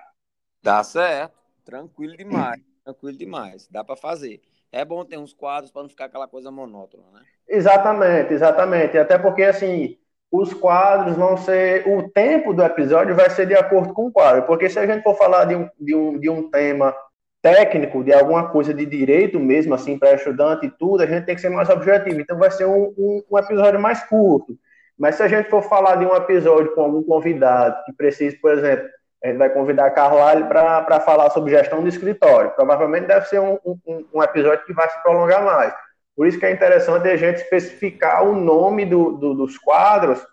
Dá 0.64 0.84
certo, 0.84 1.38
tranquilo 1.66 2.16
demais, 2.16 2.62
tranquilo 2.84 3.18
demais, 3.18 3.68
dá 3.70 3.84
para 3.84 3.96
fazer. 3.96 4.42
É 4.72 4.86
bom 4.86 5.04
ter 5.04 5.18
uns 5.18 5.34
quadros 5.34 5.72
para 5.72 5.82
não 5.82 5.90
ficar 5.90 6.06
aquela 6.06 6.28
coisa 6.28 6.52
monótona, 6.52 7.04
né? 7.12 7.22
Exatamente, 7.48 8.34
exatamente. 8.34 8.98
Até 8.98 9.18
porque, 9.18 9.44
assim, 9.44 9.98
os 10.32 10.54
quadros 10.54 11.18
vão 11.18 11.36
ser. 11.38 11.88
O 11.88 12.08
tempo 12.10 12.54
do 12.54 12.64
episódio 12.64 13.16
vai 13.16 13.32
ser 13.32 13.48
de 13.48 13.56
acordo 13.56 13.94
com 13.94 14.08
o 14.08 14.12
quadro. 14.12 14.44
Porque 14.44 14.70
se 14.70 14.78
a 14.78 14.86
gente 14.86 15.02
for 15.02 15.16
falar 15.16 15.46
de 15.46 15.56
um, 15.56 15.68
de 15.80 15.96
um, 15.96 16.20
de 16.20 16.30
um 16.30 16.52
tema 16.52 16.96
técnico 17.42 18.04
de 18.04 18.14
alguma 18.14 18.50
coisa 18.50 18.74
de 18.74 18.86
direito 18.86 19.40
mesmo, 19.40 19.74
assim, 19.74 19.98
para 19.98 20.16
estudante 20.16 20.66
e 20.66 20.70
tudo, 20.70 21.04
a 21.04 21.06
gente 21.06 21.26
tem 21.26 21.36
que 21.36 21.42
ser 21.42 21.50
mais 21.50 21.70
objetivo. 21.70 22.20
Então 22.20 22.38
vai 22.38 22.52
ser 22.52 22.66
um, 22.66 22.92
um, 22.98 23.24
um, 23.32 23.38
episódio 23.38 23.80
mais 23.80 24.04
curto. 24.04 24.58
Mas 24.98 25.16
se 25.16 25.24
a 25.24 25.28
gente 25.28 25.50
for 25.50 25.62
falar 25.62 25.96
de 25.96 26.06
um 26.06 26.16
episódio 26.16 26.74
com 26.76 26.82
algum 26.82 27.04
convidado 27.04 27.84
que 27.86 27.94
precise, 27.94 28.36
por 28.38 28.52
exemplo, 28.52 28.90
a 29.24 29.28
gente 29.28 29.38
vai 29.38 29.50
convidar 29.50 29.86
a 29.86 29.92
Carlyle 29.92 30.48
para 30.48 31.00
falar 31.02 31.30
sobre 31.30 31.52
gestão 31.52 31.82
de 31.82 31.90
escritório. 31.90 32.52
Provavelmente 32.52 33.08
deve 33.08 33.26
ser 33.28 33.40
um, 33.40 33.58
um, 33.66 34.06
um, 34.14 34.24
episódio 34.24 34.66
que 34.66 34.74
vai 34.74 34.90
se 34.90 35.02
prolongar 35.02 35.44
mais. 35.44 35.74
Por 36.16 36.28
isso 36.28 36.38
que 36.38 36.46
é 36.46 36.52
interessante 36.52 37.08
a 37.08 37.16
gente 37.16 37.38
especificar 37.38 38.24
o 38.24 38.36
nome 38.36 38.86
do, 38.86 39.14
do, 39.14 39.34
dos 39.34 39.58
quadros 39.58 40.26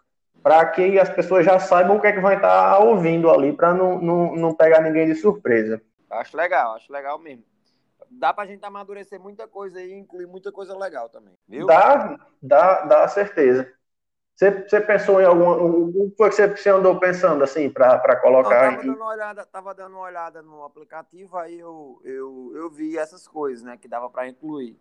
para 0.42 0.64
que 0.66 0.98
as 0.98 1.08
pessoas 1.08 1.44
já 1.44 1.58
saibam 1.58 1.96
o 1.96 2.00
que 2.00 2.06
é 2.06 2.12
que 2.12 2.20
vai 2.20 2.36
estar 2.36 2.78
ouvindo 2.78 3.30
ali, 3.30 3.52
para 3.52 3.74
não, 3.74 4.00
não, 4.00 4.36
não 4.36 4.54
pegar 4.54 4.80
ninguém 4.80 5.06
de 5.06 5.14
surpresa. 5.16 5.80
Acho 6.10 6.36
legal, 6.36 6.74
acho 6.74 6.92
legal 6.92 7.18
mesmo. 7.18 7.44
Dá 8.10 8.32
pra 8.32 8.46
gente 8.46 8.64
amadurecer 8.64 9.20
muita 9.20 9.48
coisa 9.48 9.80
e 9.80 9.92
incluir 9.92 10.26
muita 10.26 10.52
coisa 10.52 10.76
legal 10.76 11.08
também, 11.08 11.34
viu? 11.48 11.66
Dá, 11.66 12.16
dá, 12.40 12.84
dá 12.84 13.08
certeza. 13.08 13.72
Você, 14.34 14.50
você 14.50 14.80
pensou 14.80 15.20
em 15.20 15.24
alguma. 15.24 15.56
O 15.56 16.10
que 16.10 16.16
foi 16.16 16.30
que 16.30 16.58
você 16.58 16.68
andou 16.68 17.00
pensando 17.00 17.42
assim 17.42 17.70
para 17.70 18.20
colocar? 18.20 18.66
Eu 18.66 18.70
tava, 18.70 18.82
dando 18.82 18.96
uma 18.96 19.08
olhada, 19.08 19.46
tava 19.46 19.74
dando 19.74 19.92
uma 19.94 20.02
olhada 20.02 20.42
no 20.42 20.62
aplicativo, 20.62 21.38
aí 21.38 21.58
eu, 21.58 22.00
eu, 22.04 22.52
eu 22.54 22.70
vi 22.70 22.98
essas 22.98 23.26
coisas, 23.26 23.64
né? 23.64 23.78
Que 23.78 23.88
dava 23.88 24.10
para 24.10 24.28
incluir. 24.28 24.78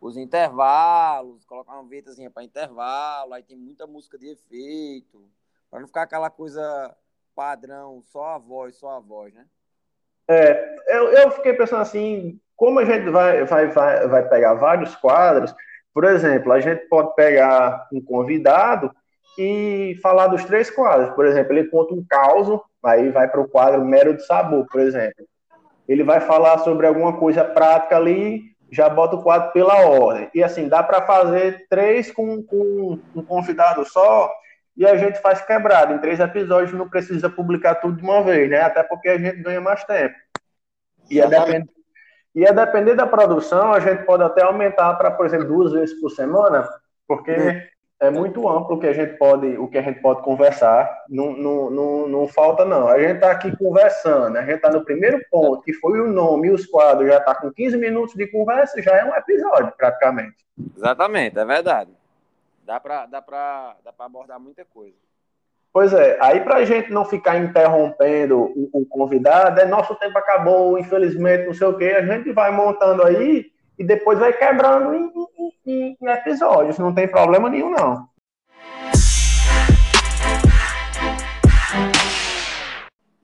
Os 0.00 0.16
intervalos, 0.16 1.44
colocar 1.44 1.72
uma 1.72 1.88
vinhetazinha 1.88 2.30
para 2.30 2.44
intervalo, 2.44 3.34
aí 3.34 3.42
tem 3.42 3.56
muita 3.56 3.84
música 3.86 4.16
de 4.16 4.28
efeito, 4.28 5.28
para 5.70 5.80
não 5.80 5.88
ficar 5.88 6.02
aquela 6.02 6.30
coisa 6.30 6.96
padrão, 7.34 8.00
só 8.04 8.26
a 8.26 8.38
voz, 8.38 8.76
só 8.76 8.90
a 8.90 9.00
voz, 9.00 9.34
né? 9.34 9.44
É, 10.28 10.76
eu, 10.88 11.12
eu 11.12 11.30
fiquei 11.30 11.54
pensando 11.54 11.82
assim, 11.82 12.38
como 12.56 12.78
a 12.78 12.84
gente 12.84 13.08
vai, 13.10 13.44
vai, 13.44 13.66
vai, 13.68 14.06
vai 14.08 14.28
pegar 14.28 14.54
vários 14.54 14.94
quadros, 14.96 15.54
por 15.94 16.04
exemplo, 16.04 16.52
a 16.52 16.60
gente 16.60 16.86
pode 16.88 17.14
pegar 17.14 17.88
um 17.92 18.00
convidado 18.00 18.90
e 19.38 19.98
falar 20.02 20.26
dos 20.26 20.44
três 20.44 20.70
quadros. 20.70 21.10
Por 21.14 21.24
exemplo, 21.24 21.52
ele 21.52 21.68
conta 21.68 21.94
um 21.94 22.04
caos, 22.08 22.60
aí 22.84 23.10
vai 23.10 23.28
para 23.28 23.40
o 23.40 23.48
quadro 23.48 23.84
mero 23.84 24.14
de 24.14 24.24
sabor, 24.26 24.66
por 24.70 24.80
exemplo. 24.80 25.26
Ele 25.88 26.04
vai 26.04 26.20
falar 26.20 26.58
sobre 26.58 26.86
alguma 26.86 27.16
coisa 27.16 27.44
prática 27.44 27.96
ali, 27.96 28.42
já 28.70 28.88
bota 28.88 29.16
o 29.16 29.22
quadro 29.22 29.52
pela 29.52 29.86
ordem. 29.86 30.28
E 30.34 30.42
assim, 30.42 30.68
dá 30.68 30.82
para 30.82 31.02
fazer 31.02 31.66
três 31.70 32.10
com, 32.10 32.42
com 32.42 32.98
um 33.14 33.22
convidado 33.22 33.84
só, 33.84 34.30
e 34.78 34.86
a 34.86 34.96
gente 34.96 35.20
faz 35.20 35.42
quebrado. 35.42 35.92
Em 35.92 35.98
três 35.98 36.20
episódios 36.20 36.72
não 36.72 36.88
precisa 36.88 37.28
publicar 37.28 37.74
tudo 37.74 37.96
de 37.96 38.02
uma 38.02 38.22
vez, 38.22 38.48
né? 38.48 38.60
Até 38.60 38.84
porque 38.84 39.08
a 39.08 39.18
gente 39.18 39.42
ganha 39.42 39.60
mais 39.60 39.82
tempo. 39.82 40.14
E 41.10 41.20
a 41.20 41.26
depender, 41.26 41.68
e 42.32 42.46
a 42.46 42.52
depender 42.52 42.94
da 42.94 43.04
produção, 43.04 43.72
a 43.72 43.80
gente 43.80 44.04
pode 44.04 44.22
até 44.22 44.42
aumentar 44.42 44.94
para, 44.94 45.10
por 45.10 45.26
exemplo, 45.26 45.48
duas 45.48 45.72
vezes 45.72 46.00
por 46.00 46.10
semana, 46.10 46.68
porque 47.08 47.32
hum. 47.32 47.60
é 47.98 48.10
muito 48.10 48.48
amplo 48.48 48.76
o 48.76 48.78
que 48.78 48.86
a 48.86 48.92
gente 48.92 49.16
pode, 49.18 49.58
o 49.58 49.66
que 49.66 49.78
a 49.78 49.82
gente 49.82 50.00
pode 50.00 50.22
conversar. 50.22 50.88
Não, 51.08 51.32
não, 51.32 51.70
não, 51.70 52.08
não 52.08 52.28
falta, 52.28 52.64
não. 52.64 52.86
A 52.86 53.00
gente 53.00 53.16
está 53.16 53.32
aqui 53.32 53.56
conversando, 53.56 54.36
a 54.36 54.42
gente 54.42 54.56
está 54.56 54.70
no 54.70 54.84
primeiro 54.84 55.20
ponto, 55.28 55.62
que 55.62 55.72
foi 55.72 55.98
o 55.98 56.06
nome 56.06 56.48
e 56.48 56.52
os 56.52 56.66
quadros, 56.66 57.08
já 57.08 57.18
está 57.18 57.34
com 57.34 57.50
15 57.50 57.76
minutos 57.76 58.14
de 58.14 58.28
conversa, 58.28 58.80
já 58.80 58.94
é 58.94 59.04
um 59.04 59.16
episódio, 59.16 59.72
praticamente. 59.76 60.36
Exatamente, 60.76 61.36
é 61.36 61.44
verdade. 61.44 61.97
Dá 62.68 62.78
para 62.78 63.06
dá 63.06 63.20
dá 63.82 63.94
abordar 64.04 64.38
muita 64.38 64.62
coisa. 64.62 64.94
Pois 65.72 65.94
é, 65.94 66.18
aí 66.20 66.40
para 66.40 66.56
a 66.56 66.64
gente 66.66 66.90
não 66.90 67.02
ficar 67.02 67.38
interrompendo 67.38 68.38
o, 68.38 68.68
o, 68.74 68.84
convidado, 68.84 69.58
é 69.58 69.64
nosso 69.64 69.94
tempo 69.94 70.18
acabou, 70.18 70.78
infelizmente, 70.78 71.46
não 71.46 71.54
sei 71.54 71.66
o 71.66 71.78
quê, 71.78 71.96
a 71.96 72.04
gente 72.04 72.30
vai 72.30 72.50
montando 72.50 73.04
aí 73.04 73.50
e 73.78 73.82
depois 73.82 74.18
vai 74.18 74.34
quebrando 74.34 74.94
em, 74.94 75.10
em, 75.66 75.96
em 75.98 76.08
episódios, 76.08 76.78
não 76.78 76.94
tem 76.94 77.08
problema 77.08 77.48
nenhum, 77.48 77.70
não. 77.70 78.06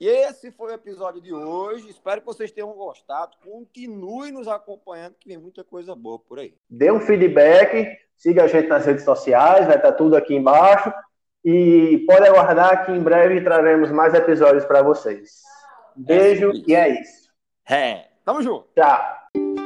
E 0.01 0.09
esse 0.09 0.51
foi 0.51 0.73
o 0.73 0.75
episódio 0.75 1.21
de 1.21 1.33
hoje. 1.33 1.89
Espero 1.89 2.21
que 2.21 2.27
vocês 2.27 2.51
tenham 2.51 2.73
gostado. 2.73 3.37
Continue 3.43 4.33
nos 4.33 4.49
acompanhando, 4.49 5.15
que 5.19 5.29
vem 5.29 5.39
muita 5.39 5.63
coisa 5.63 5.95
boa 5.95 6.19
por 6.19 6.39
aí. 6.39 6.55
Dê 6.69 6.91
um 6.91 7.01
feedback, 7.01 7.97
siga 8.17 8.45
a 8.45 8.47
gente 8.47 8.69
nas 8.69 8.85
redes 8.85 9.05
sociais, 9.05 9.67
vai 9.67 9.77
estar 9.77 9.93
tudo 9.93 10.17
aqui 10.17 10.35
embaixo. 10.35 10.93
E 11.45 12.05
pode 12.07 12.27
aguardar 12.27 12.87
que 12.87 12.93
em 12.93 13.03
breve 13.03 13.43
traremos 13.43 13.91
mais 13.91 14.15
episódios 14.15 14.65
para 14.65 14.83
vocês. 14.83 15.43
Beijo 15.95 16.51
é 16.51 16.55
e 16.67 16.75
é 16.75 17.01
isso. 17.01 17.31
É, 17.69 18.09
tamo 18.25 18.43
junto. 18.43 18.69
Tchau. 18.75 19.64